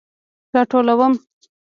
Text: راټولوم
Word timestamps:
راټولوم 0.55 1.13